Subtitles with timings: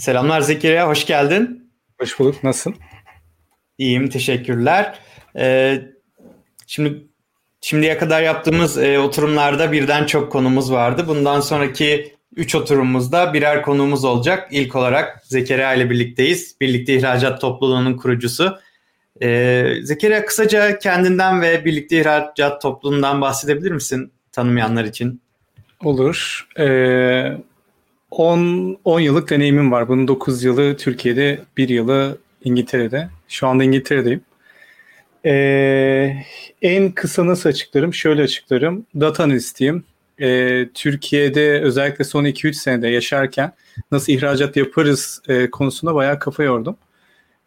[0.00, 1.70] Selamlar Zekeriya, hoş geldin.
[2.00, 2.74] Hoş bulduk, nasılsın?
[3.78, 4.98] İyiyim, teşekkürler.
[5.36, 5.82] Ee,
[6.66, 7.06] şimdi
[7.60, 11.04] şimdiye kadar yaptığımız e, oturumlarda birden çok konumuz vardı.
[11.08, 14.48] Bundan sonraki üç oturumumuzda birer konuğumuz olacak.
[14.50, 16.56] İlk olarak Zekeriya ile birlikteyiz.
[16.60, 18.58] Birlikte İhracat Topluluğu'nun kurucusu.
[19.22, 25.22] Ee, Zekeriya kısaca kendinden ve Birlikte İhracat Topluluğu'ndan bahsedebilir misin tanımayanlar için?
[25.84, 26.48] Olur.
[26.58, 27.36] Ee,
[28.10, 29.88] 10, 10 yıllık deneyimim var.
[29.88, 33.08] Bunun 9 yılı Türkiye'de, 1 yılı İngiltere'de.
[33.28, 34.20] Şu anda İngiltere'deyim.
[35.24, 36.16] Ee,
[36.62, 37.94] en kısa nasıl açıklarım?
[37.94, 38.86] Şöyle açıklarım.
[39.00, 39.84] Data analistiyim.
[40.20, 43.52] Ee, Türkiye'de özellikle son 2-3 senede yaşarken
[43.92, 46.76] nasıl ihracat yaparız e, konusunda bayağı kafa yordum.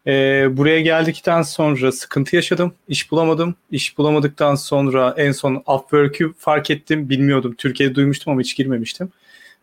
[0.06, 2.74] Ee, buraya geldikten sonra sıkıntı yaşadım.
[2.88, 3.54] İş bulamadım.
[3.70, 7.08] İş bulamadıktan sonra en son Upwork'ü fark ettim.
[7.08, 7.54] Bilmiyordum.
[7.58, 9.10] Türkiye'de duymuştum ama hiç girmemiştim.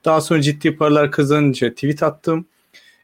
[0.05, 2.45] Daha sonra ciddi paralar kazanınca tweet attım.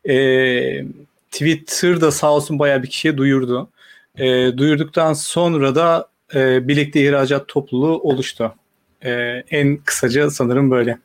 [0.10, 0.84] E,
[1.32, 3.70] Twitter'da sağ olsun bayağı bir kişiye duyurdu.
[4.18, 8.56] E, duyurduktan sonra da e, birlikte ihracat topluluğu oluştu.
[9.02, 9.12] E,
[9.52, 10.98] en kısaca sanırım böyle.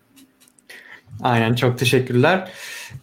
[1.22, 2.50] Aynen çok teşekkürler.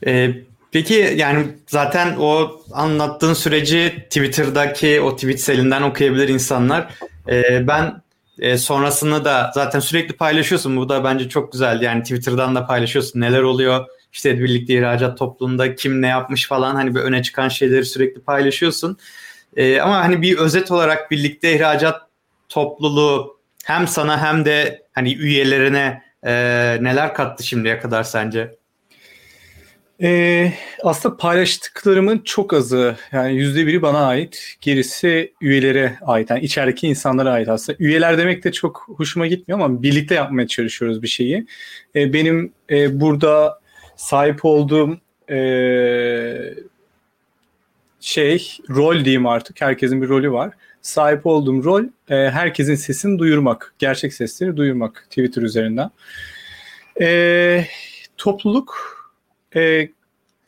[0.05, 0.31] Ee,
[0.71, 6.93] peki yani zaten o anlattığın süreci Twitter'daki o tweet selinden okuyabilir insanlar.
[7.29, 8.01] Ee, ben
[8.39, 10.77] e, sonrasını da zaten sürekli paylaşıyorsun.
[10.77, 11.81] Bu da bence çok güzel.
[11.81, 13.21] Yani Twitter'dan da paylaşıyorsun.
[13.21, 13.85] Neler oluyor?
[14.13, 18.97] İşte birlikte ihracat toplumunda kim ne yapmış falan hani bir öne çıkan şeyleri sürekli paylaşıyorsun.
[19.55, 22.01] E, ama hani bir özet olarak birlikte ihracat
[22.49, 26.31] topluluğu hem sana hem de hani üyelerine e,
[26.81, 28.58] neler kattı şimdiye kadar sence?
[30.01, 34.55] Ee, aslında paylaştıklarımın çok azı yani yüzde biri bana ait.
[34.61, 36.29] Gerisi üyelere ait.
[36.29, 37.77] Yani içerideki insanlara ait aslında.
[37.79, 41.47] Üyeler demek de çok hoşuma gitmiyor ama birlikte yapmaya çalışıyoruz bir şeyi.
[41.95, 43.59] Ee, benim e, burada
[43.95, 44.97] sahip olduğum
[45.31, 45.39] e,
[47.99, 49.61] şey rol diyeyim artık.
[49.61, 50.53] Herkesin bir rolü var.
[50.81, 53.73] Sahip olduğum rol e, herkesin sesini duyurmak.
[53.79, 55.89] Gerçek sesleri duyurmak Twitter üzerinden.
[57.01, 57.65] E,
[58.17, 58.98] topluluk
[59.55, 59.89] e,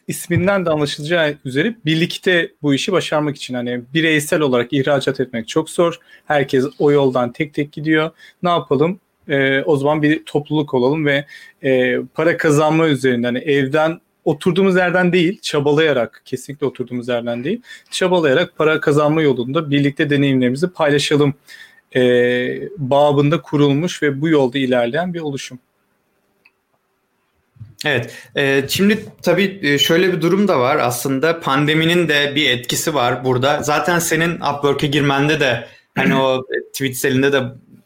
[0.08, 5.70] isminden de anlaşılacağı üzere birlikte bu işi başarmak için hani bireysel olarak ihracat etmek çok
[5.70, 6.00] zor.
[6.26, 8.12] Herkes o yoldan tek tek gidiyor.
[8.44, 9.00] Ne yapalım?
[9.28, 11.26] E, o zaman bir topluluk olalım ve
[11.64, 17.62] e, para kazanma üzerinden hani evden oturduğumuz yerden değil, çabalayarak, kesinlikle oturduğumuz yerden değil,
[17.92, 21.34] çabalayarak para kazanma yolunda birlikte deneyimlerimizi paylaşalım
[21.96, 22.02] e,
[22.78, 25.60] babında kurulmuş ve bu yolda ilerleyen bir oluşum.
[27.86, 32.94] Evet, e, şimdi tabii e, şöyle bir durum da var aslında pandeminin de bir etkisi
[32.94, 33.64] var burada.
[33.64, 37.44] Zaten senin Upwork'e girmende de hani o tweet selinde de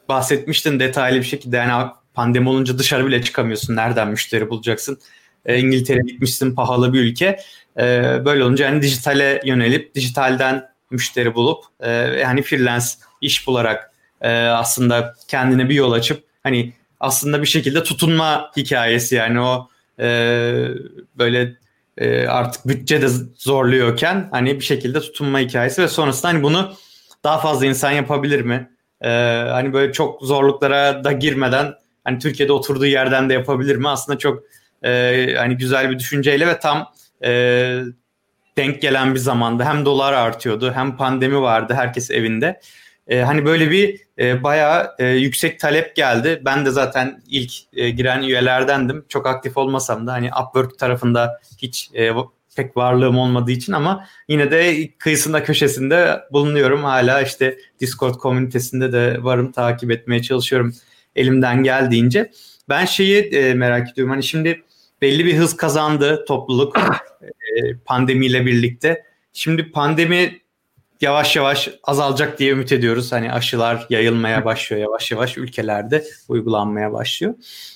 [0.09, 1.57] bahsetmiştin detaylı bir şekilde.
[1.57, 3.75] Yani pandemi olunca dışarı bile çıkamıyorsun.
[3.75, 4.99] Nereden müşteri bulacaksın?
[5.45, 7.39] E, İngiltere gitmişsin pahalı bir ülke.
[8.25, 11.63] Böyle olunca hani dijitale yönelip dijitalden müşteri bulup
[12.19, 12.85] yani freelance
[13.21, 13.91] iş bularak
[14.51, 19.69] aslında kendine bir yol açıp hani aslında bir şekilde tutunma hikayesi yani o
[19.99, 20.07] e,
[21.17, 21.55] böyle
[21.97, 26.73] e, artık bütçe de zorluyorken hani bir şekilde tutunma hikayesi ve sonrasında hani bunu
[27.23, 28.69] daha fazla insan yapabilir mi?
[29.01, 29.09] E,
[29.51, 31.73] hani böyle çok zorluklara da girmeden
[32.03, 33.89] hani Türkiye'de oturduğu yerden de yapabilir mi?
[33.89, 34.43] Aslında çok
[34.83, 36.91] e, hani güzel bir düşünceyle ve tam
[37.23, 37.81] e,
[38.57, 42.59] denk gelen bir zamanda hem dolar artıyordu hem pandemi vardı herkes evinde.
[43.07, 46.41] E, hani böyle bir e, bayağı e, yüksek talep geldi.
[46.45, 49.05] Ben de zaten ilk e, giren üyelerdendim.
[49.09, 52.11] Çok aktif olmasam da hani Upwork tarafında hiç e,
[52.55, 56.83] pek varlığım olmadığı için ama yine de kıyısında köşesinde bulunuyorum.
[56.83, 60.73] Hala işte Discord komünitesinde de varım takip etmeye çalışıyorum
[61.15, 62.31] elimden geldiğince.
[62.69, 64.63] Ben şeyi e, merak ediyorum hani şimdi
[65.01, 66.77] belli bir hız kazandı topluluk
[67.21, 69.03] e, pandemiyle birlikte.
[69.33, 70.39] Şimdi pandemi
[71.05, 73.11] yavaş yavaş azalacak diye ümit ediyoruz.
[73.11, 77.33] Hani aşılar yayılmaya başlıyor yavaş yavaş ülkelerde uygulanmaya başlıyor.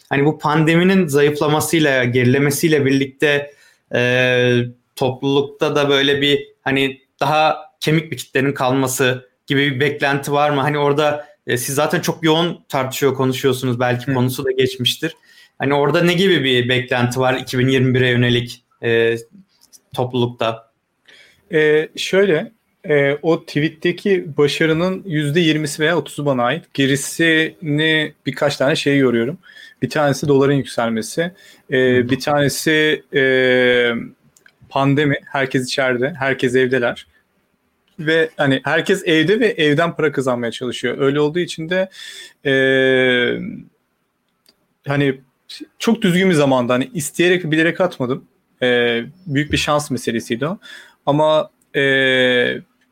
[0.10, 3.52] Hani bu pandeminin zayıflamasıyla, gerilemesiyle birlikte
[3.96, 4.62] e,
[4.96, 10.62] toplulukta da böyle bir hani daha kemik bir kitlenin kalması gibi bir beklenti var mı?
[10.62, 13.80] Hani orada e, siz zaten çok yoğun tartışıyor, konuşuyorsunuz.
[13.80, 14.14] Belki Hı.
[14.14, 15.16] konusu da geçmiştir.
[15.60, 19.16] Hani orada ne gibi bir beklenti var 2021'e yönelik e,
[19.96, 20.70] toplulukta?
[21.54, 22.52] Ee, şöyle
[22.84, 26.74] e, o tweet'teki başarının %20'si veya 30'u bana ait.
[26.74, 29.38] Gerisini birkaç tane şey yoruyorum.
[29.82, 31.32] Bir tanesi doların yükselmesi.
[31.72, 33.24] E, bir tanesi e,
[34.70, 35.16] pandemi.
[35.26, 36.14] Herkes içeride.
[36.20, 37.08] Herkes evdeler.
[38.00, 40.98] Ve hani herkes evde ve evden para kazanmaya çalışıyor.
[41.00, 41.90] Öyle olduğu için de
[42.46, 42.54] e,
[44.88, 45.22] hani
[45.80, 48.26] çok düzgün bir zamanda hani isteyerek bilerek atmadım
[48.64, 50.60] E, büyük bir şans meselesiydi o.
[51.06, 51.82] Ama e,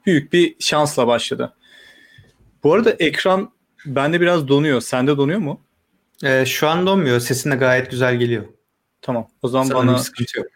[0.08, 1.54] büyük bir şansla başladı.
[2.64, 3.52] Bu arada ekran
[3.86, 4.82] bende biraz donuyor.
[4.82, 5.62] Sende donuyor mu?
[6.24, 7.20] E, şu an donmuyor.
[7.20, 8.44] Sesin de gayet güzel geliyor.
[9.02, 9.28] Tamam.
[9.42, 10.48] O zaman Sanırım bana sıkıntı yok.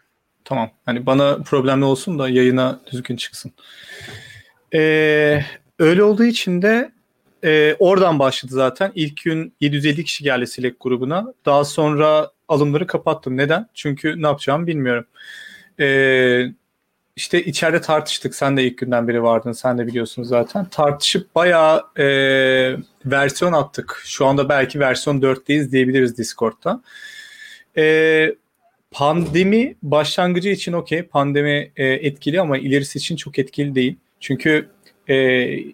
[0.44, 0.70] Tamam.
[0.84, 3.52] Hani bana problemli olsun da yayına düzgün çıksın.
[4.74, 5.44] Ee,
[5.78, 6.92] öyle olduğu için de
[7.44, 8.92] e, oradan başladı zaten.
[8.94, 11.34] İlk gün 750 kişi geldi Select grubuna.
[11.46, 13.36] Daha sonra alımları kapattım.
[13.36, 13.68] Neden?
[13.74, 15.06] Çünkü ne yapacağımı bilmiyorum.
[15.80, 16.46] Ee,
[17.16, 18.34] işte içeride tartıştık.
[18.34, 19.52] Sen de ilk günden beri vardın.
[19.52, 20.64] Sen de biliyorsun zaten.
[20.64, 22.06] Tartışıp bayağı e,
[23.04, 24.02] versiyon attık.
[24.04, 26.82] Şu anda belki versiyon 4'teyiz diyebiliriz Discord'da.
[27.76, 28.34] E,
[28.90, 31.02] pandemi başlangıcı için okey.
[31.02, 33.96] Pandemi e, etkili ama ilerisi için çok etkili değil.
[34.20, 34.68] Çünkü
[35.08, 35.14] e,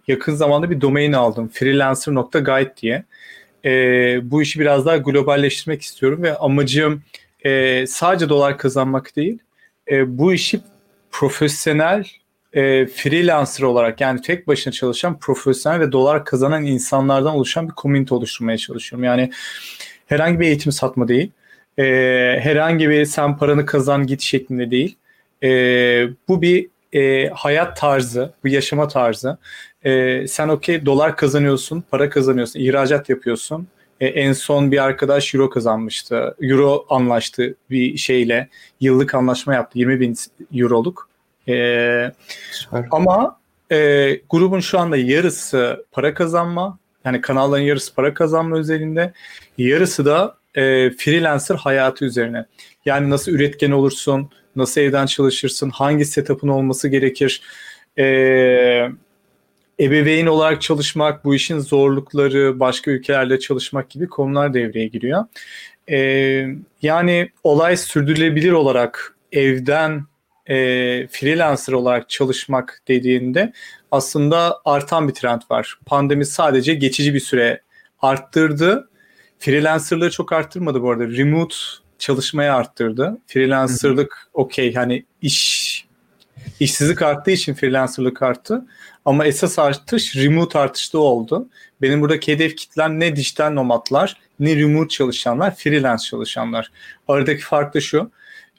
[0.08, 1.49] yakın zamanda bir domain aldım.
[1.49, 3.05] freelancer.guide diye.
[3.64, 3.70] E,
[4.31, 7.02] bu işi biraz daha globalleştirmek istiyorum ve amacım
[7.44, 9.38] e, sadece dolar kazanmak değil.
[9.90, 10.61] E, bu işi
[11.10, 12.05] profesyonel
[12.52, 18.14] e, freelancer olarak yani tek başına çalışan profesyonel ve dolar kazanan insanlardan oluşan bir community
[18.14, 19.05] oluşturmaya çalışıyorum.
[19.05, 19.31] Yani
[20.06, 21.31] herhangi bir eğitim satma değil.
[21.78, 21.84] E,
[22.40, 24.96] herhangi bir sen paranı kazan git şeklinde değil.
[25.43, 25.49] E,
[26.28, 29.38] bu bir e, hayat tarzı, bu yaşama tarzı.
[29.84, 33.69] E, sen okey dolar kazanıyorsun, para kazanıyorsun, ihracat yapıyorsun.
[34.00, 36.36] E, en son bir arkadaş euro kazanmıştı.
[36.42, 38.48] Euro anlaştı bir şeyle.
[38.80, 39.78] Yıllık anlaşma yaptı.
[39.78, 40.16] 20 bin
[40.54, 41.08] euroluk.
[41.48, 42.12] E,
[42.90, 43.38] ama
[43.72, 43.76] e,
[44.30, 46.78] grubun şu anda yarısı para kazanma.
[47.04, 49.12] Yani kanalların yarısı para kazanma özelinde.
[49.58, 52.46] Yarısı da e, freelancer hayatı üzerine.
[52.84, 57.42] Yani nasıl üretken olursun, nasıl evden çalışırsın, hangi setup'ın olması gerekir,
[57.98, 58.04] e,
[59.80, 65.25] ebeveyn olarak çalışmak, bu işin zorlukları, başka ülkelerde çalışmak gibi konular devreye giriyor.
[65.90, 65.98] E,
[66.82, 70.04] yani olay sürdürülebilir olarak evden
[70.46, 70.56] e,
[71.06, 73.52] freelancer olarak çalışmak dediğinde
[73.90, 75.78] aslında artan bir trend var.
[75.86, 77.62] Pandemi sadece geçici bir süre
[78.02, 78.88] arttırdı.
[79.38, 81.08] Freelancerlığı çok arttırmadı bu arada.
[81.08, 81.56] Remote
[81.98, 83.19] çalışmaya arttırdı.
[83.26, 85.69] Freelancerlık okey hani iş
[86.60, 88.66] işsizlik arttığı için freelancerlık arttı.
[89.08, 91.49] Ama esas artış remote artışta oldu.
[91.82, 96.70] Benim buradaki hedef kitlem ne dijital nomadlar ne remote çalışanlar, freelance çalışanlar.
[97.08, 98.10] Aradaki fark da şu.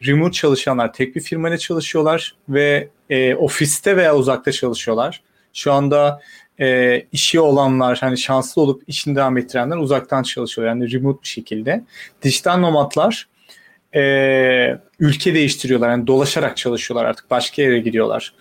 [0.05, 5.21] Remote çalışanlar tek bir firmayla çalışıyorlar ve e, ofiste veya uzakta çalışıyorlar.
[5.53, 6.21] Şu anda
[6.59, 11.83] e, işi olanlar hani şanslı olup işini devam ettirenler uzaktan çalışıyor yani remote bir şekilde.
[12.23, 13.27] Dijital nomadlar
[13.95, 14.01] e,
[14.99, 18.33] ülke değiştiriyorlar yani dolaşarak çalışıyorlar artık başka yere gidiyorlar.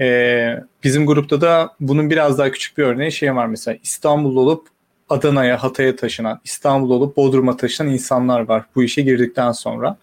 [0.00, 4.68] E, bizim grupta da bunun biraz daha küçük bir örneği şey var mesela İstanbul olup
[5.08, 9.96] Adana'ya, Hatay'a taşınan, İstanbul olup Bodrum'a taşınan insanlar var bu işe girdikten sonra.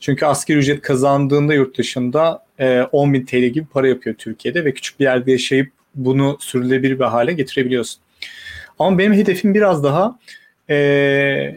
[0.00, 4.74] Çünkü asgari ücret kazandığında yurt dışında e, 10 bin TL gibi para yapıyor Türkiye'de ve
[4.74, 8.00] küçük bir yerde yaşayıp bunu sürülebilir bir hale getirebiliyorsun.
[8.78, 10.18] Ama benim hedefim biraz daha
[10.70, 10.76] e,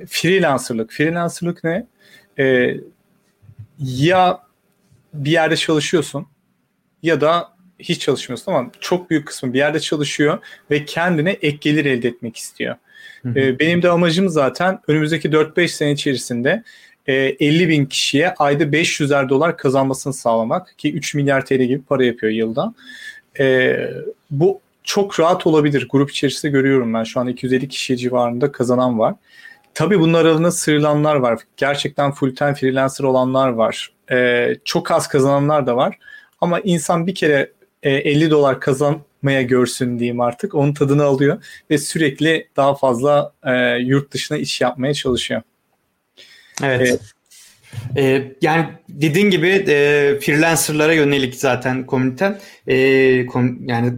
[0.09, 0.91] freelancerlık.
[0.91, 1.87] Freelancerlık ne?
[2.39, 2.77] E,
[3.79, 4.41] ya
[5.13, 6.27] bir yerde çalışıyorsun
[7.03, 10.37] ya da hiç çalışmıyorsun ama çok büyük kısmı bir yerde çalışıyor
[10.71, 12.75] ve kendine ek gelir elde etmek istiyor.
[13.21, 13.39] Hı hı.
[13.39, 16.63] E, benim de amacım zaten önümüzdeki 4-5 sene içerisinde
[17.07, 22.05] 50 e, bin kişiye ayda 500'er dolar kazanmasını sağlamak ki 3 milyar TL gibi para
[22.05, 22.73] yapıyor yılda.
[23.39, 23.77] E,
[24.31, 25.87] bu çok rahat olabilir.
[25.89, 27.03] Grup içerisinde görüyorum ben.
[27.03, 29.15] Şu an 250 kişi civarında kazanan var.
[29.73, 31.39] Tabii bunlar arasında sıyrılanlar var.
[31.57, 33.91] Gerçekten full time freelancer olanlar var.
[34.11, 35.97] E, çok az kazananlar da var.
[36.41, 37.51] Ama insan bir kere
[37.83, 40.55] e, 50 dolar kazanmaya görsün diyeyim artık.
[40.55, 45.41] Onun tadını alıyor ve sürekli daha fazla e, yurt dışına iş yapmaya çalışıyor.
[46.63, 46.99] Evet.
[47.95, 52.39] Ee, ee, yani dediğin gibi e, freelancerlara yönelik zaten komüniten.
[52.67, 53.93] E, kom, yani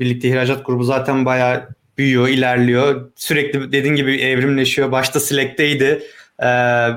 [0.00, 3.10] birlikte ihracat grubu zaten bayağı büyüyor, ilerliyor.
[3.16, 4.92] Sürekli dediğin gibi evrimleşiyor.
[4.92, 6.02] Başta Slack'teydi.
[6.42, 6.88] Ee,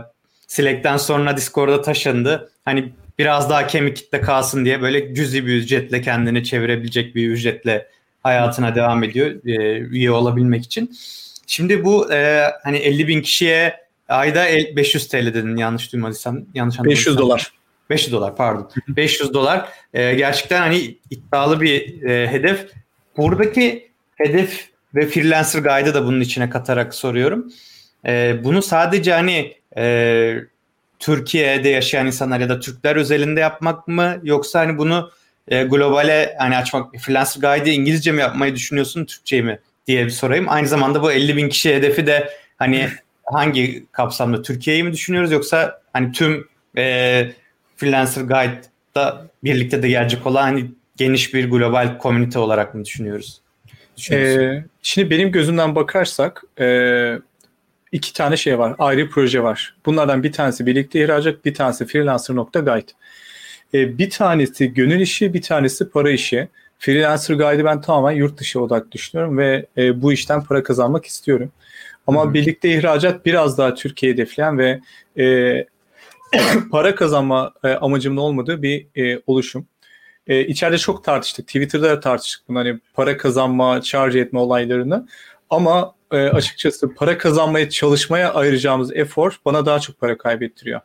[0.48, 2.52] Slack'ten sonra Discord'a taşındı.
[2.66, 7.88] Hani biraz daha kemik kitle kalsın diye böyle cüzi bir ücretle kendini çevirebilecek bir ücretle
[8.24, 10.98] hayatına devam ediyor e, üye olabilmek için.
[11.48, 14.46] Şimdi bu e, hani 50 bin kişiye ayda
[14.76, 16.46] 500 TL dedin yanlış duymadıysam.
[16.54, 17.52] Yanlış 500 dolar.
[17.90, 18.72] 500 dolar pardon.
[18.88, 22.68] 500 dolar e, gerçekten hani iddialı bir e, hedef.
[23.18, 27.52] Buradaki hedef ve Freelancer Guide'ı da bunun içine katarak soruyorum.
[28.06, 30.36] E, bunu sadece hani e,
[31.00, 35.12] Türkiye'de yaşayan insanlar ya da Türkler özelinde yapmak mı yoksa hani bunu
[35.48, 40.46] e, globale hani açmak Freelancer Guide'ı İngilizce mi yapmayı düşünüyorsun Türkçe mi diye bir sorayım.
[40.50, 42.90] Aynı zamanda bu 50 bin kişi hedefi de hani
[43.26, 46.48] hangi kapsamda Türkiye'yi mi düşünüyoruz yoksa hani tüm
[46.78, 47.28] e,
[47.78, 53.42] Freelancer Guide'da birlikte de gelecek olan hani geniş bir global komünite olarak mı düşünüyoruz?
[54.12, 56.66] Ee, şimdi benim gözümden bakarsak e,
[57.96, 58.76] iki tane şey var.
[58.80, 59.76] Ayrı proje var.
[59.86, 62.92] Bunlardan bir tanesi birlikte ihracat, bir tanesi freelancer.guide.
[63.74, 66.48] Ee, bir tanesi gönül işi, bir tanesi para işi.
[66.80, 71.52] Freelancer Guide'ı ben tamamen yurt dışı odaklı düşünüyorum ve e, bu işten para kazanmak istiyorum.
[72.08, 72.34] Ama Hı-hı.
[72.34, 74.80] birlikte ihracat biraz daha Türkiye hedefleyen ve
[75.18, 75.66] e,
[76.72, 79.68] para kazanma e, amacımın olmadığı bir e, oluşum.
[80.28, 81.48] E, içeride çok tartıştık.
[81.48, 85.08] Twitter'da da tartıştık bunu hani para kazanma, charge etme olaylarını.
[85.50, 90.82] Ama e, açıkçası para kazanmaya çalışmaya ayıracağımız efor bana daha çok para kaybettiriyor.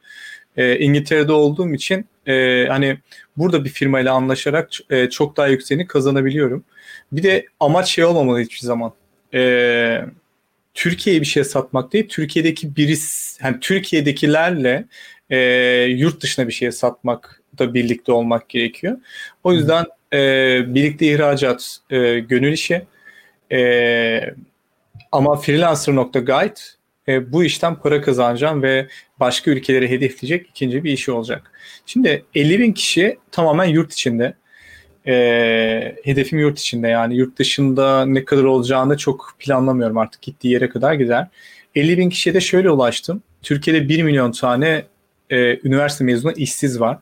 [0.57, 2.99] E, İngiltere'de olduğum için e, hani
[3.37, 6.65] burada bir firmayla anlaşarak e, çok daha yükseğini kazanabiliyorum.
[7.13, 8.93] Bir de amaç şey olmamalı hiçbir zaman.
[9.35, 10.05] E,
[10.75, 14.85] Türkiye'ye bir şey satmak değil, Türkiye'deki biris, yani Türkiye'dekilerle
[15.31, 15.39] e,
[15.83, 18.99] yurt dışına bir şey satmak da birlikte olmak gerekiyor.
[19.45, 20.19] O yüzden e,
[20.75, 22.83] birlikte ihracat e, gönül işi.
[23.53, 24.35] E,
[25.13, 26.61] ama freelancer.guide
[27.09, 28.89] e, bu işten para kazanacağım ve
[29.21, 31.53] başka ülkeleri hedefleyecek ikinci bir işi olacak.
[31.87, 34.35] Şimdi 50 bin kişi tamamen yurt içinde.
[35.07, 40.69] E, hedefim yurt içinde yani yurt dışında ne kadar olacağını çok planlamıyorum artık gittiği yere
[40.69, 41.27] kadar gider.
[41.75, 43.23] 50 bin kişiye de şöyle ulaştım.
[43.43, 44.85] Türkiye'de 1 milyon tane
[45.31, 46.99] e, üniversite mezunu işsiz var.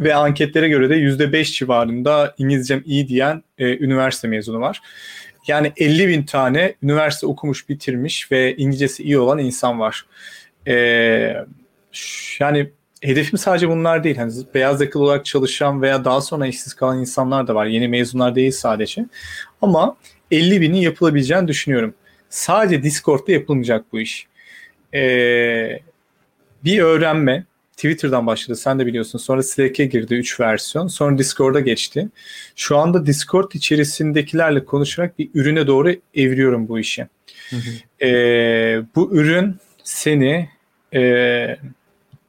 [0.00, 4.80] Ve anketlere göre de %5 civarında İngilizcem iyi diyen e, üniversite mezunu var.
[5.46, 10.06] Yani 50 bin tane üniversite okumuş, bitirmiş ve İngilizcesi iyi olan insan var.
[10.68, 11.36] Ee,
[12.40, 12.70] yani
[13.02, 14.16] hedefim sadece bunlar değil.
[14.16, 17.66] Hani beyaz yakalı olarak çalışan veya daha sonra işsiz kalan insanlar da var.
[17.66, 19.06] Yeni mezunlar değil sadece.
[19.62, 19.96] Ama
[20.30, 21.94] 50 binin yapılabileceğini düşünüyorum.
[22.28, 24.26] Sadece Discord'da yapılmayacak bu iş.
[24.94, 25.80] Ee,
[26.64, 27.44] bir öğrenme,
[27.76, 29.18] Twitter'dan başladı sen de biliyorsun.
[29.18, 30.86] Sonra Slack'e girdi 3 versiyon.
[30.86, 32.08] Sonra Discord'a geçti.
[32.56, 37.06] Şu anda Discord içerisindekilerle konuşarak bir ürüne doğru eviriyorum bu işi.
[37.50, 38.06] Hı hı.
[38.06, 40.48] Ee, bu ürün seni
[40.94, 41.00] e,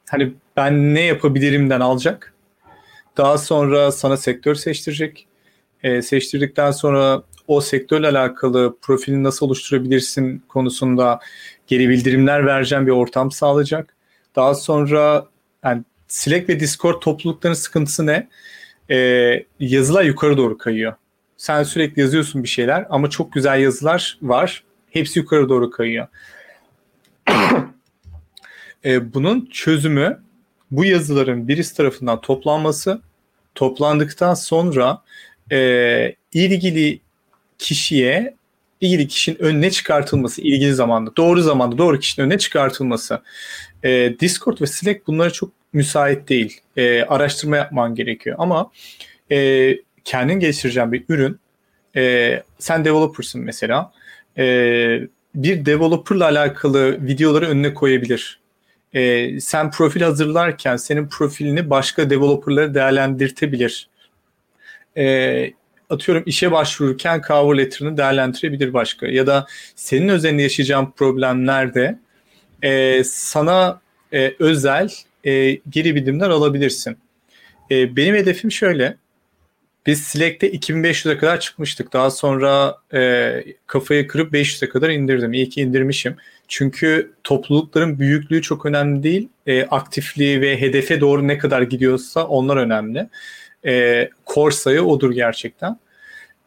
[0.08, 2.34] hani ben ne yapabilirimden alacak.
[3.16, 5.26] Daha sonra sana sektör seçtirecek.
[5.82, 11.20] E, seçtirdikten sonra o sektörle alakalı profilini nasıl oluşturabilirsin konusunda
[11.66, 13.96] geri bildirimler vereceğim bir ortam sağlayacak.
[14.36, 15.26] Daha sonra
[15.66, 18.28] yani Slack ve Discord topluluklarının sıkıntısı ne?
[18.90, 20.94] Ee, yazılar yukarı doğru kayıyor.
[21.36, 24.64] Sen sürekli yazıyorsun bir şeyler ama çok güzel yazılar var.
[24.90, 26.06] Hepsi yukarı doğru kayıyor.
[28.84, 30.22] ee, bunun çözümü
[30.70, 33.00] bu yazıların birisi tarafından toplanması,
[33.54, 35.02] toplandıktan sonra
[35.52, 37.00] e, ilgili
[37.58, 38.36] kişiye
[38.80, 43.22] ilgili kişinin önüne çıkartılması ilgili zamanda, doğru zamanda doğru kişinin önüne çıkartılması.
[43.82, 46.60] E, Discord ve Slack bunlara çok müsait değil.
[46.76, 48.36] E, araştırma yapman gerekiyor.
[48.38, 48.70] Ama
[49.30, 49.72] e,
[50.04, 51.40] kendin geliştireceğin bir ürün,
[51.96, 53.92] e, sen developer'sın mesela,
[54.38, 54.44] e,
[55.34, 58.40] bir developer'la alakalı videoları önüne koyabilir.
[58.94, 63.88] E, sen profil hazırlarken senin profilini başka developer'ları değerlendirtebilir.
[64.96, 65.52] E,
[65.90, 69.06] atıyorum işe başvururken cover letter'ını değerlendirebilir başka.
[69.06, 71.98] Ya da senin özelinde yaşayacağın problemlerde
[72.62, 73.80] e, sana
[74.12, 74.90] e, özel
[75.24, 76.98] e, geri bildirimler alabilirsin.
[77.70, 78.96] E, benim hedefim şöyle.
[79.86, 81.92] Biz Slack'te 2500'e kadar çıkmıştık.
[81.92, 85.32] Daha sonra e, kafayı kırıp 500'e kadar indirdim.
[85.32, 86.16] İyi ki indirmişim.
[86.48, 89.28] Çünkü toplulukların büyüklüğü çok önemli değil.
[89.46, 93.08] E, aktifliği ve hedefe doğru ne kadar gidiyorsa onlar önemli.
[93.66, 95.78] E, core sayı odur gerçekten.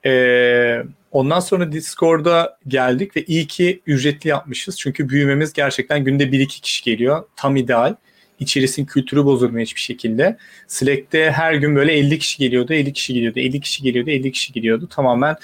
[0.06, 4.80] E, ondan sonra Discord'a geldik ve iyi ki ücretli yapmışız.
[4.80, 7.24] Çünkü büyümemiz gerçekten günde 1-2 kişi geliyor.
[7.36, 7.96] Tam ideal.
[8.40, 10.38] İçerisinin kültürü bozulmuyor hiçbir şekilde.
[10.68, 14.54] Slack'te her gün böyle 50 kişi geliyordu, 50 kişi geliyordu, 50 kişi geliyordu, 50 kişi
[14.54, 14.88] geliyordu.
[14.88, 15.36] Tamamen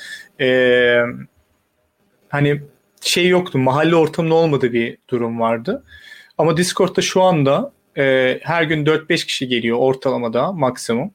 [0.41, 0.99] e,
[2.29, 2.61] hani
[3.01, 5.83] şey yoktu, mahalle ortamının olmadığı bir durum vardı.
[6.37, 11.11] Ama Discord'da şu anda e, her gün 4-5 kişi geliyor ortalamada maksimum.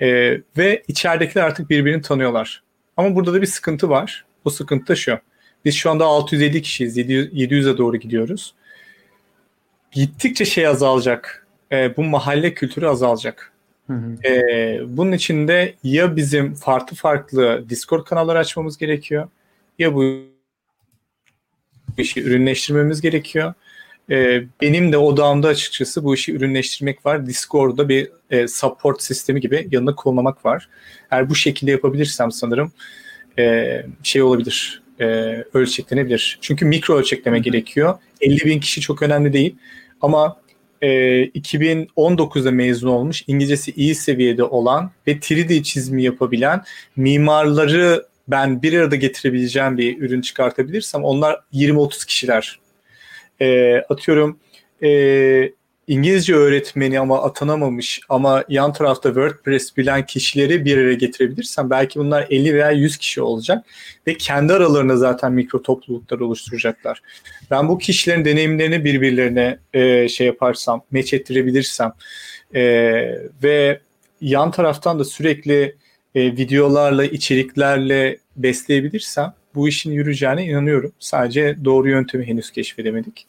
[0.00, 2.62] E, ve içeridekiler artık birbirini tanıyorlar.
[2.96, 4.24] Ama burada da bir sıkıntı var.
[4.44, 5.18] Bu sıkıntı da şu.
[5.64, 6.98] Biz şu anda 650 kişiyiz.
[6.98, 8.54] 700'e doğru gidiyoruz.
[9.92, 11.46] Gittikçe şey azalacak.
[11.72, 13.52] E, bu mahalle kültürü azalacak.
[13.86, 14.28] Hı hı.
[14.28, 19.28] E, bunun için de ya bizim farklı farklı Discord kanalları açmamız gerekiyor
[19.78, 20.20] ya bu
[21.98, 23.54] işi ürünleştirmemiz gerekiyor.
[24.10, 27.26] E, benim de odağımda açıkçası bu işi ürünleştirmek var.
[27.26, 30.68] Discord'da bir e, support sistemi gibi yanına kollamak var.
[31.10, 32.72] Eğer bu şekilde yapabilirsem sanırım
[33.38, 35.04] e, şey olabilir, e,
[35.54, 36.38] ölçeklenebilir.
[36.40, 37.98] Çünkü mikro ölçekleme gerekiyor.
[38.20, 39.56] 50 bin kişi çok önemli değil.
[40.00, 40.36] Ama
[40.82, 40.88] e,
[41.24, 46.62] 2019'da mezun olmuş, İngilizcesi iyi seviyede olan ve 3D çizimi yapabilen
[46.96, 52.58] mimarları ben bir arada getirebileceğim bir ürün çıkartabilirsem onlar 20-30 kişiler.
[53.40, 54.38] E, atıyorum
[54.82, 55.52] e,
[55.88, 62.26] İngilizce öğretmeni ama atanamamış ama yan tarafta WordPress bilen kişileri bir araya getirebilirsem belki bunlar
[62.30, 63.66] 50 veya 100 kişi olacak
[64.06, 67.02] ve kendi aralarında zaten mikro topluluklar oluşturacaklar.
[67.50, 71.92] Ben bu kişilerin deneyimlerini birbirlerine e, şey yaparsam, meç ettirebilirsem
[72.54, 72.62] e,
[73.42, 73.80] ve
[74.20, 75.76] yan taraftan da sürekli
[76.14, 80.92] e, videolarla, içeriklerle besleyebilirsem bu işin yürüyeceğine inanıyorum.
[80.98, 83.26] Sadece doğru yöntemi henüz keşfedemedik.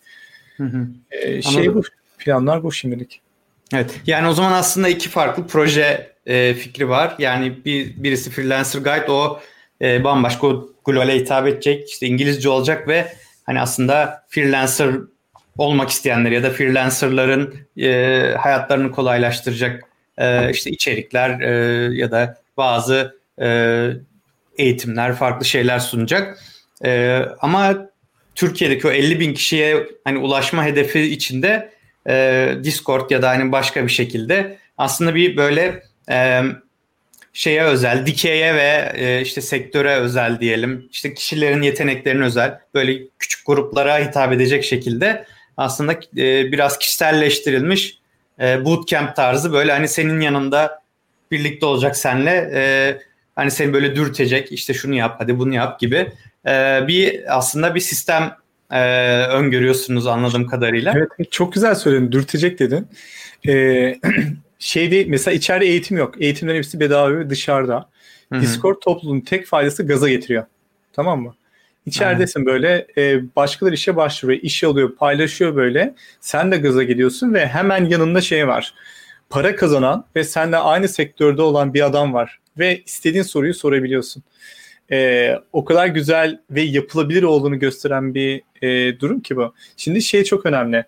[0.58, 0.88] Hı hı.
[1.12, 1.84] E, şey bu
[2.18, 3.22] planlar bu şimdilik.
[3.74, 4.02] Evet.
[4.08, 7.16] Yani o zaman aslında iki farklı proje e, fikri var.
[7.20, 9.40] Yani bir birisi Freelancer Guide o
[9.82, 11.90] e, bambaşka o globale hitap edecek.
[11.90, 13.14] işte İngilizce olacak ve
[13.46, 14.96] hani aslında freelancer
[15.58, 19.84] olmak isteyenler ya da freelancerların e, hayatlarını kolaylaştıracak
[20.18, 23.48] e, işte içerikler e, ya da bazı e,
[24.58, 26.40] eğitimler, farklı şeyler sunacak.
[26.86, 27.90] E, ama
[28.36, 31.72] Türkiye'deki o 50 bin kişiye hani ulaşma hedefi içinde
[32.10, 36.42] e, Discord ya da hani başka bir şekilde aslında bir böyle e,
[37.34, 43.46] şeye özel, dikeye ve e, işte sektöre özel diyelim, işte kişilerin yeteneklerine özel böyle küçük
[43.46, 45.26] gruplara hitap edecek şekilde
[45.58, 48.00] aslında e, biraz kişiselleştirilmiş
[48.42, 50.82] e, bootcamp tarzı böyle hani senin yanında
[51.32, 52.62] birlikte olacak senle e,
[53.38, 56.12] hani seni böyle dürtecek işte şunu yap hadi bunu yap gibi
[56.48, 58.36] e, bir aslında bir sistem
[58.72, 58.82] e,
[59.26, 60.94] öngörüyorsunuz anladığım kadarıyla.
[60.96, 62.88] Evet çok güzel söyledin dürtecek dedin.
[63.48, 63.96] Ee,
[64.60, 66.22] şey değil mesela içeride eğitim yok.
[66.22, 67.90] Eğitimlerin hepsi bedava ve dışarıda.
[68.32, 68.42] Hı-hı.
[68.42, 70.44] Discord topluluğunun tek faydası gaza getiriyor.
[70.94, 71.36] Tamam mı?
[71.86, 72.54] İçeridesin Aynen.
[72.54, 75.96] böyle e, başkaları işe başvuruyor, iş alıyor, paylaşıyor böyle.
[76.22, 78.74] Sen de gaza gidiyorsun ve hemen yanında şey var.
[79.30, 82.40] Para kazanan ve seninle aynı sektörde olan bir adam var.
[82.60, 84.24] Ve istediğin soruyu sorabiliyorsun
[84.92, 89.54] e, o kadar güzel ve yapılabilir olduğunu gösteren bir e, durum ki bu.
[89.78, 90.86] Şimdi şey çok önemli.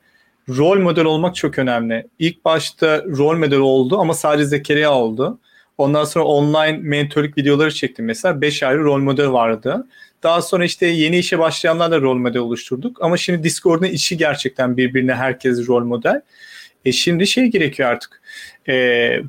[0.50, 2.08] Rol model olmak çok önemli.
[2.20, 5.40] İlk başta rol model oldu ama sadece Zekeriya oldu.
[5.78, 8.42] Ondan sonra online mentorluk videoları çektim mesela.
[8.42, 9.88] 5 ayrı rol model vardı.
[10.24, 12.98] Daha sonra işte yeni işe başlayanlarla rol model oluşturduk.
[13.02, 16.22] Ama şimdi Discord'un içi gerçekten birbirine herkes rol model.
[16.86, 18.22] E şimdi şey gerekiyor artık.
[18.68, 18.74] E,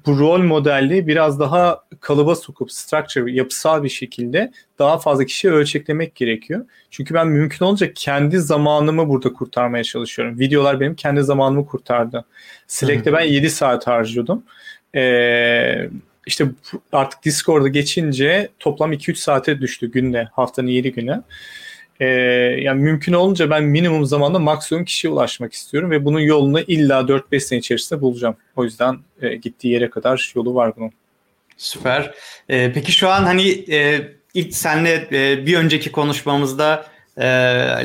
[0.06, 6.14] bu rol modelli biraz daha kalıba sokup structure, yapısal bir şekilde daha fazla kişiye ölçeklemek
[6.14, 6.66] gerekiyor.
[6.90, 10.38] Çünkü ben mümkün olunca kendi zamanımı burada kurtarmaya çalışıyorum.
[10.38, 12.24] Videolar benim kendi zamanımı kurtardı.
[12.66, 14.42] Slack'te ben 7 saat harcıyordum.
[14.94, 15.90] Eee
[16.26, 16.44] işte
[16.92, 21.22] artık Discord'a geçince toplam 2-3 saate düştü günde haftanın 7 günü.
[22.00, 22.06] Ee,
[22.60, 27.40] yani mümkün olunca ben minimum zamanda maksimum kişiye ulaşmak istiyorum ve bunun yolunu illa 4-5
[27.40, 28.36] sene içerisinde bulacağım.
[28.56, 30.92] O yüzden e, gittiği yere kadar yolu var bunun.
[31.56, 32.14] Süper.
[32.48, 37.26] Ee, peki şu an hani e, ilk senle e, bir önceki konuşmamızda e,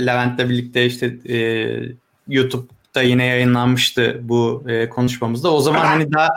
[0.05, 1.37] Levent'le birlikte işte e,
[2.27, 5.53] YouTube'da yine yayınlanmıştı bu e, konuşmamızda.
[5.53, 6.29] O zaman hani daha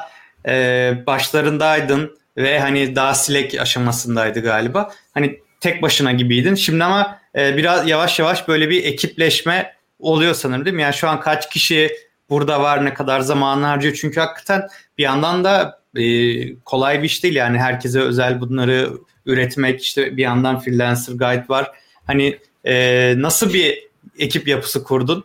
[0.49, 4.93] e, başlarındaydın ve hani daha Slack aşamasındaydı galiba.
[5.15, 6.55] Hani tek başına gibiydin.
[6.55, 10.83] Şimdi ama e, biraz yavaş yavaş böyle bir ekipleşme oluyor sanırım değil mi?
[10.83, 11.91] Yani şu an kaç kişi
[12.31, 17.23] burada var ne kadar zaman harcıyor çünkü hakikaten bir yandan da e, kolay bir iş
[17.23, 18.91] değil yani herkese özel bunları
[19.27, 21.71] üretmek işte bir yandan freelancer guide var.
[22.07, 25.25] Hani e, nasıl bir ekip yapısı kurdun?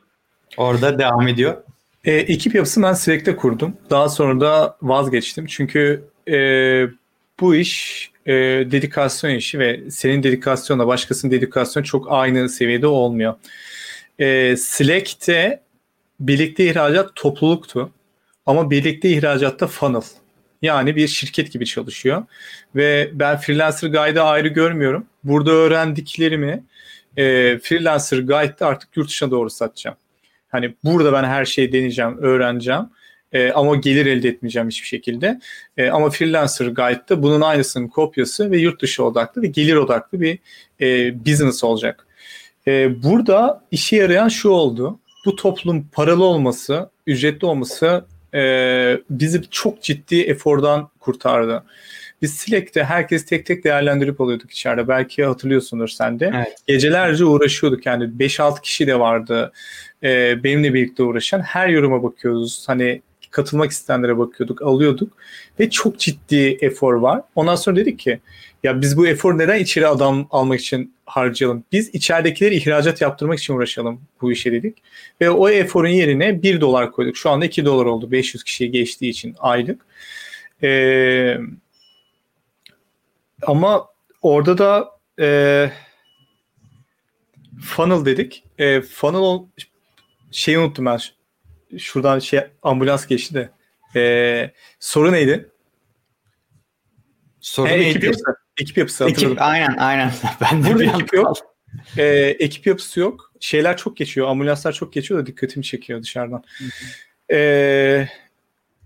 [0.57, 1.63] Orada devam ediyor.
[2.05, 3.77] E, ekip yapısı ben Slack'te kurdum.
[3.89, 5.45] Daha sonra da vazgeçtim.
[5.45, 6.37] Çünkü e,
[7.39, 8.33] bu iş e,
[8.71, 13.33] dedikasyon işi ve senin dedikasyonla başkasının dedikasyonu çok aynı seviyede olmuyor.
[14.19, 15.63] E, Slack'te
[16.19, 17.91] birlikte ihracat topluluktu
[18.45, 20.01] ama birlikte ihracatta funnel.
[20.61, 22.23] Yani bir şirket gibi çalışıyor.
[22.75, 25.05] Ve ben Freelancer Guide'ı ayrı görmüyorum.
[25.23, 26.63] Burada öğrendiklerimi
[27.17, 27.23] e,
[27.59, 29.97] Freelancer Guide'da artık yurt dışına doğru satacağım.
[30.53, 32.89] Hani burada ben her şeyi deneyeceğim, öğreneceğim.
[33.31, 35.39] E, ama gelir elde etmeyeceğim hiçbir şekilde.
[35.77, 40.39] E, ama Freelancer Guide'da bunun aynısının kopyası ve yurt dışı odaklı ve gelir odaklı bir
[40.81, 42.07] e, business olacak.
[42.67, 44.99] E, burada işe yarayan şu oldu.
[45.25, 48.41] Bu toplum paralı olması, ücretli olması e,
[49.09, 51.63] bizi çok ciddi efordan kurtardı.
[52.23, 54.87] Biz Slack'te herkes tek tek değerlendirip alıyorduk içeride.
[54.87, 56.31] Belki hatırlıyorsundur sen de.
[56.35, 56.57] Evet.
[56.67, 59.51] Gecelerce uğraşıyorduk yani 5-6 kişi de vardı
[60.03, 61.41] e, benimle birlikte uğraşan.
[61.41, 62.63] Her yoruma bakıyoruz.
[62.67, 65.17] Hani katılmak isteyenlere bakıyorduk, alıyorduk
[65.59, 67.21] ve çok ciddi efor var.
[67.35, 68.19] Ondan sonra dedik ki
[68.63, 71.63] ya biz bu efor neden içeri adam almak için harcayalım?
[71.71, 74.77] Biz içeridekileri ihracat yaptırmak için uğraşalım bu işe dedik.
[75.21, 77.17] Ve o eforun yerine 1 dolar koyduk.
[77.17, 79.85] Şu anda 2 dolar oldu 500 kişiye geçtiği için aylık.
[80.63, 81.37] Ee,
[83.47, 83.87] ama
[84.21, 85.71] orada da e,
[87.61, 88.43] funnel dedik.
[88.57, 89.45] E, funnel
[90.31, 90.99] şeyi unuttum ben.
[91.77, 93.49] Şuradan şey ambulans geçti de.
[93.99, 95.49] E, soru neydi?
[97.41, 97.89] Soru e, neydi?
[97.89, 98.35] Ekip yapısı.
[98.61, 99.31] Ekip yapısı hatırladım.
[99.31, 100.11] Ekip, aynen aynen.
[100.41, 101.37] Ben de Burada ekip yok.
[101.97, 102.03] E,
[102.39, 103.31] ekip yapısı yok.
[103.39, 104.27] Şeyler çok geçiyor.
[104.27, 106.43] Ambulanslar çok geçiyor da dikkatimi çekiyor dışarıdan.
[107.31, 108.07] E,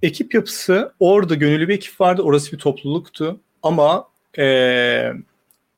[0.01, 2.21] ekip yapısı orada gönüllü bir ekip vardı.
[2.21, 3.41] Orası bir topluluktu.
[3.63, 5.13] Ama e,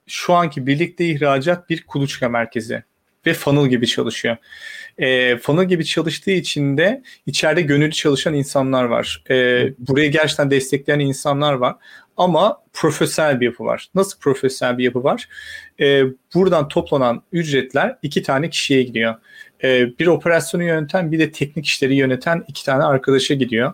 [0.08, 2.84] şu anki birlikte ihracat bir kuluçka merkezi
[3.26, 4.38] ve funnel gibi çalışıyor.
[4.98, 9.24] E, funnel gibi çalıştığı için de içeride gönüllü çalışan insanlar var.
[9.30, 11.76] E, burayı gerçekten destekleyen insanlar var.
[12.18, 13.90] Ama profesyonel bir yapı var.
[13.96, 15.30] Nasıl profesyonel bir yapı var?
[15.80, 16.04] E,
[16.36, 19.16] buradan toplanan ücretler iki tane kişiye gidiyor.
[19.64, 23.74] E, bir operasyonu yöneten bir de teknik işleri yöneten iki tane arkadaşa gidiyor.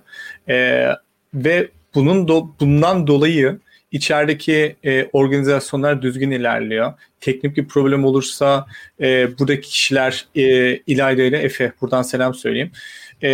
[0.50, 0.88] E,
[1.34, 3.60] ve bunun do, bundan dolayı
[3.95, 6.93] içerideki e, organizasyonlar düzgün ilerliyor.
[7.21, 8.65] Teknik bir problem olursa
[9.01, 12.71] e, buradaki kişiler e, İlayda ile Efe buradan selam söyleyeyim.
[13.23, 13.29] E,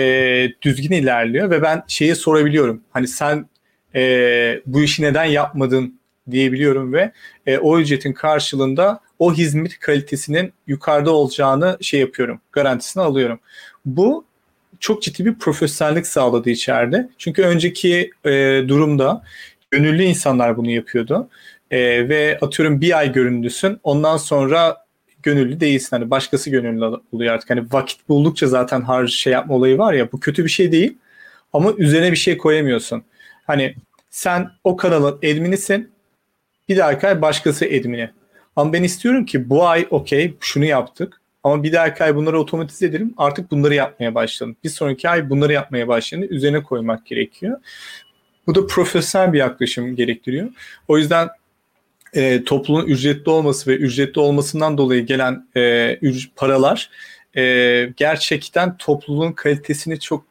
[0.62, 2.82] düzgün ilerliyor ve ben şeyi sorabiliyorum.
[2.92, 3.50] Hani sen
[3.96, 6.00] e, bu işi neden yapmadın
[6.32, 7.12] diyebiliyorum ve
[7.46, 12.42] e, o ücretin karşılığında o hizmet kalitesinin yukarıda olacağını şey yapıyorum.
[12.52, 13.40] Garantisini alıyorum.
[13.86, 14.26] Bu
[14.80, 17.10] çok ciddi bir profesyonellik sağladı içeride.
[17.18, 18.30] Çünkü önceki e,
[18.68, 19.24] durumda
[19.72, 21.30] gönüllü insanlar bunu yapıyordu.
[21.72, 24.86] E, ve atıyorum bir ay görünlüsün ondan sonra
[25.24, 25.90] gönüllü değilsin.
[25.92, 27.50] Hani başkası gönüllü oluyor artık.
[27.50, 30.98] Hani vakit buldukça zaten harcı şey yapma olayı var ya bu kötü bir şey değil.
[31.54, 33.04] Ama üzerine bir şey koyamıyorsun.
[33.48, 33.76] Hani
[34.10, 35.92] sen o kanalın adminisin.
[36.70, 38.10] Bir dahaki ay başkası admini.
[38.56, 41.22] Ama ben istiyorum ki bu ay okey şunu yaptık.
[41.44, 43.14] Ama bir dahaki ay bunları otomatize edelim.
[43.18, 44.58] Artık bunları yapmaya başlayalım.
[44.64, 46.36] Bir sonraki ay bunları yapmaya başlayalım.
[46.36, 47.60] Üzerine koymak gerekiyor.
[48.48, 50.50] Bu da profesyonel bir yaklaşım gerektiriyor.
[50.88, 51.30] O yüzden
[52.14, 56.00] e, topluluğun ücretli olması ve ücretli olmasından dolayı gelen e,
[56.36, 56.90] paralar
[57.38, 60.26] e, gerçekten topluluğun kalitesini çok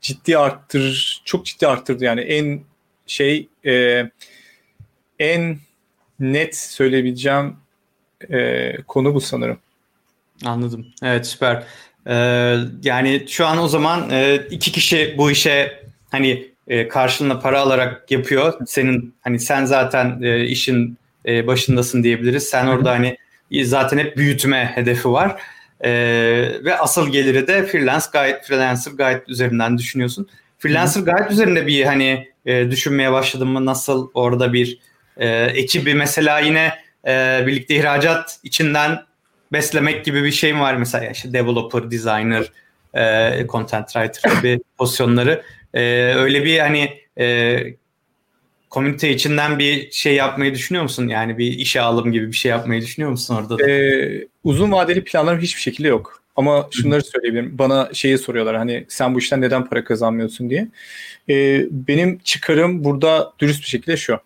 [0.00, 2.04] ciddi arttır, çok ciddi arttırdı.
[2.04, 2.60] Yani en
[3.06, 4.04] şey e,
[5.18, 5.58] en
[6.20, 7.56] net söyleyebileceğim
[8.30, 9.58] e, konu bu sanırım.
[10.44, 10.86] Anladım.
[11.02, 11.64] Evet süper.
[12.06, 17.60] Ee, yani şu an o zaman e, iki kişi bu işe hani e, karşılığında para
[17.60, 18.54] alarak yapıyor.
[18.66, 22.48] Senin hani sen zaten e, işin e, başındasın diyebiliriz.
[22.48, 23.16] Sen orada hani
[23.62, 25.42] zaten hep büyütme hedefi var.
[25.80, 25.90] E,
[26.64, 30.28] ve asıl geliri de freelance guide, freelancer guide üzerinden düşünüyorsun.
[30.58, 33.66] Freelancer guide üzerinde bir hani e, düşünmeye başladın mı?
[33.66, 34.78] Nasıl orada bir
[35.16, 36.74] e, ekibi mesela yine
[37.06, 38.98] e, birlikte ihracat içinden
[39.52, 42.52] beslemek gibi bir şey mi var mesela işte developer, designer,
[42.94, 45.42] e, content writer gibi pozisyonları
[45.74, 45.82] e,
[46.14, 47.56] öyle bir hani e,
[48.70, 51.08] komünite içinden bir şey yapmayı düşünüyor musun?
[51.08, 53.70] Yani bir işe alım gibi bir şey yapmayı düşünüyor musun orada da?
[53.70, 56.22] Ee, uzun vadeli planlarım hiçbir şekilde yok.
[56.36, 57.58] Ama şunları söyleyebilirim.
[57.58, 60.68] Bana şeyi soruyorlar hani sen bu işten neden para kazanmıyorsun diye.
[61.28, 64.18] Ee, benim çıkarım burada dürüst bir şekilde şu.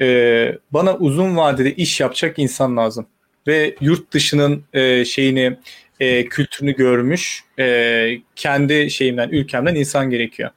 [0.00, 3.06] Ee, bana uzun vadede iş yapacak insan lazım.
[3.46, 5.56] Ve yurt dışının e, şeyini
[6.00, 10.50] e, kültürünü görmüş e, kendi şeyimden ülkemden insan gerekiyor.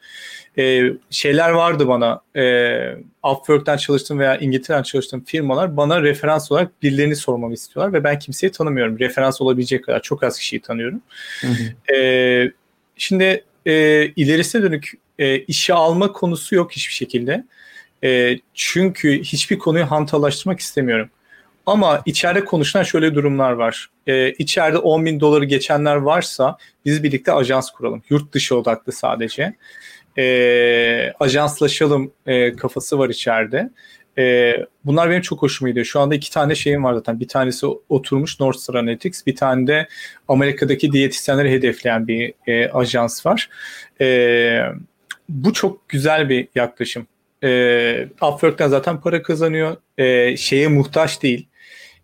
[0.58, 7.16] E, şeyler vardı bana e, Upwork'ten çalıştığım veya İngiltere'den çalıştığım firmalar bana referans olarak birilerini
[7.16, 9.00] sormamı istiyorlar ve ben kimseyi tanımıyorum.
[9.00, 11.02] Referans olabilecek kadar çok az kişiyi tanıyorum.
[11.42, 11.94] Hı hı.
[11.96, 12.52] E,
[12.98, 17.46] şimdi e, ilerisine dönük e, işe alma konusu yok hiçbir şekilde.
[18.04, 21.10] E, çünkü hiçbir konuyu hantalaştırmak istemiyorum.
[21.68, 23.88] Ama içeride konuşulan şöyle durumlar var.
[24.08, 28.04] Ee, içeride 10 bin doları geçenler varsa biz birlikte ajans kuralım.
[28.10, 29.56] Yurt dışı odaklı sadece.
[30.18, 33.70] Ee, ajanslaşalım e, kafası var içeride.
[34.18, 35.86] Ee, bunlar benim çok hoşuma gidiyor.
[35.86, 37.20] Şu anda iki tane şeyim var zaten.
[37.20, 39.26] Bir tanesi oturmuş North Star Analytics.
[39.26, 39.88] Bir tane de
[40.28, 43.50] Amerika'daki diyetisyenleri hedefleyen bir e, ajans var.
[44.02, 44.60] E,
[45.30, 47.08] bu çok güzel bir yaklaşım.
[47.44, 49.78] E, Upwork'ten zaten para kazanıyor.
[49.98, 51.48] E, şeye muhtaç değil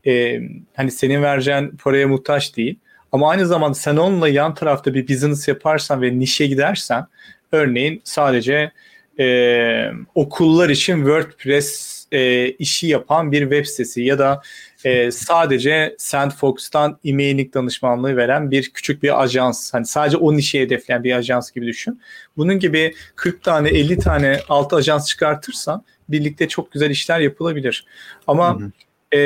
[0.07, 0.39] e,
[0.75, 2.79] hani senin vereceğin paraya muhtaç değil.
[3.11, 7.07] Ama aynı zamanda sen onunla yan tarafta bir business yaparsan ve nişe gidersen
[7.51, 8.71] örneğin sadece
[9.19, 14.41] e, okullar için WordPress e, işi yapan bir web sitesi ya da
[14.85, 19.73] e, sadece Sandfox'tan e-mailing danışmanlığı veren bir küçük bir ajans.
[19.73, 22.01] Hani sadece o nişi hedefleyen bir ajans gibi düşün.
[22.37, 27.85] Bunun gibi 40 tane 50 tane alt ajans çıkartırsan birlikte çok güzel işler yapılabilir.
[28.27, 28.71] Ama hı hı.
[29.13, 29.17] E,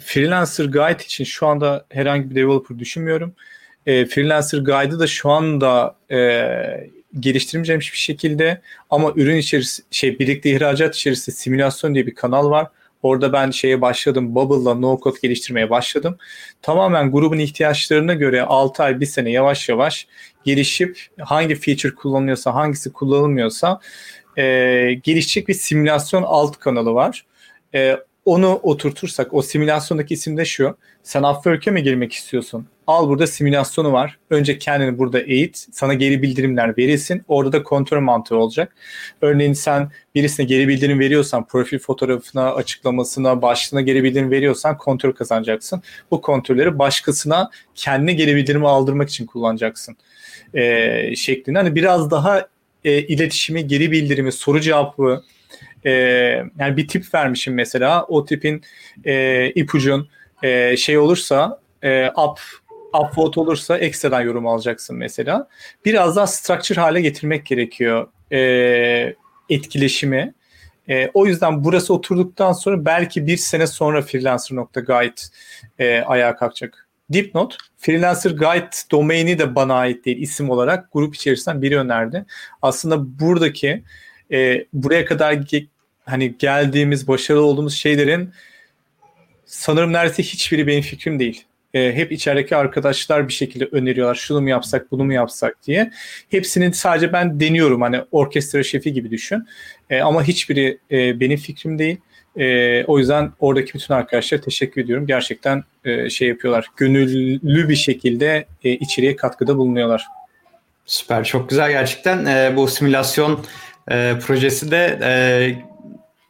[0.00, 3.34] Freelancer Guide için şu anda herhangi bir developer düşünmüyorum.
[3.86, 6.90] E, Freelancer Guide'ı da şu anda e,
[7.20, 12.68] geliştirmeyeceğim hiçbir şekilde ama ürün içerisinde şey birlikte ihracat içerisinde simülasyon diye bir kanal var.
[13.02, 14.34] Orada ben şeye başladım.
[14.34, 16.18] Bubble'la no code geliştirmeye başladım.
[16.62, 20.06] Tamamen grubun ihtiyaçlarına göre 6 ay 1 sene yavaş yavaş
[20.44, 23.80] gelişip hangi feature kullanılıyorsa hangisi kullanılmıyorsa
[24.36, 24.44] e,
[25.02, 27.26] gelişecek bir simülasyon alt kanalı var.
[27.74, 30.76] E, onu oturtursak o simülasyondaki isim de şu.
[31.02, 32.66] Sen Upwork'e mi girmek istiyorsun?
[32.86, 34.18] Al burada simülasyonu var.
[34.30, 35.66] Önce kendini burada eğit.
[35.72, 37.22] Sana geri bildirimler verilsin.
[37.28, 38.76] Orada da kontrol mantığı olacak.
[39.20, 45.82] Örneğin sen birisine geri bildirim veriyorsan, profil fotoğrafına, açıklamasına, başlığına geri bildirim veriyorsan kontrol kazanacaksın.
[46.10, 49.96] Bu kontrolleri başkasına kendine geri bildirimi aldırmak için kullanacaksın.
[50.54, 51.58] Ee, şeklinde.
[51.58, 52.48] Hani biraz daha
[52.84, 55.22] e, iletişimi, geri bildirimi, soru cevabı,
[55.84, 55.90] e,
[56.58, 58.04] yani bir tip vermişim mesela.
[58.04, 58.62] O tipin
[59.04, 60.08] e, ipucun
[60.42, 62.38] e, şey olursa e, up
[62.94, 65.48] upvote olursa ekstradan yorum alacaksın mesela.
[65.84, 69.14] Biraz daha structure hale getirmek gerekiyor e,
[69.50, 70.34] etkileşimi.
[70.88, 75.20] E, o yüzden burası oturduktan sonra belki bir sene sonra freelancer.guide
[75.78, 76.88] e, ayağa kalkacak.
[77.12, 82.24] Dipnot, Freelancer Guide domaini de bana ait değil isim olarak grup içerisinden biri önerdi.
[82.62, 83.82] Aslında buradaki
[84.32, 85.32] e, buraya kadar
[86.04, 88.30] hani geldiğimiz, başarılı olduğumuz şeylerin
[89.46, 91.44] sanırım neredeyse hiçbiri benim fikrim değil.
[91.74, 94.14] E, hep içerideki arkadaşlar bir şekilde öneriyorlar.
[94.14, 95.90] Şunu mu yapsak, bunu mu yapsak diye.
[96.30, 97.80] Hepsinin sadece ben deniyorum.
[97.80, 99.46] Hani orkestra şefi gibi düşün.
[99.90, 101.96] E, ama hiçbiri e, benim fikrim değil.
[102.36, 105.06] E, o yüzden oradaki bütün arkadaşlara teşekkür ediyorum.
[105.06, 106.66] Gerçekten e, şey yapıyorlar.
[106.76, 110.06] Gönüllü bir şekilde e, içeriye katkıda bulunuyorlar.
[110.86, 111.24] Süper.
[111.24, 112.26] Çok güzel gerçekten.
[112.26, 113.44] E, bu simülasyon
[113.90, 115.73] e, projesi de e,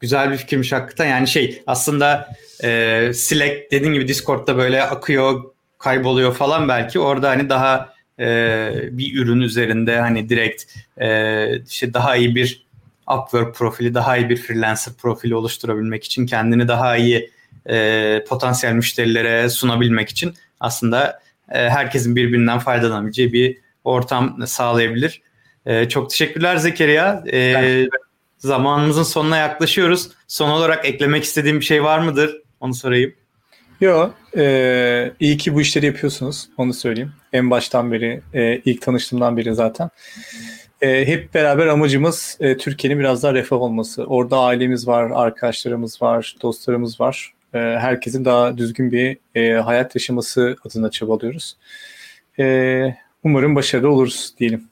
[0.00, 1.06] güzel bir fikirmiş hakikaten.
[1.06, 2.28] Yani şey aslında
[2.64, 5.44] e, Slack dediğin gibi Discord'da böyle akıyor,
[5.78, 7.00] kayboluyor falan belki.
[7.00, 10.64] Orada hani daha e, bir ürün üzerinde hani direkt
[11.00, 12.64] e, işte daha iyi bir
[13.12, 17.30] Upwork profili, daha iyi bir freelancer profili oluşturabilmek için kendini daha iyi
[17.68, 21.20] e, potansiyel müşterilere sunabilmek için aslında
[21.52, 25.22] e, herkesin birbirinden faydalanabileceği bir ortam sağlayabilir.
[25.66, 27.24] E, çok teşekkürler Zekeriya.
[27.32, 27.86] E,
[28.48, 30.10] zamanımızın sonuna yaklaşıyoruz.
[30.28, 32.42] Son olarak eklemek istediğim bir şey var mıdır?
[32.60, 33.14] Onu sorayım.
[33.80, 34.14] Yok.
[34.36, 36.48] E, iyi ki bu işleri yapıyorsunuz.
[36.56, 37.12] Onu söyleyeyim.
[37.32, 39.90] En baştan beri, e, ilk tanıştığımdan beri zaten.
[40.80, 44.04] E, hep beraber amacımız e, Türkiye'nin biraz daha refah olması.
[44.04, 47.34] Orada ailemiz var, arkadaşlarımız var, dostlarımız var.
[47.54, 51.56] E, herkesin daha düzgün bir e, hayat yaşaması adına çabalıyoruz.
[52.38, 54.68] E, umarım başarılı oluruz diyelim.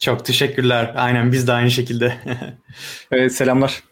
[0.00, 0.92] Çok teşekkürler.
[0.96, 2.16] Aynen biz de aynı şekilde.
[3.12, 3.87] evet, selamlar.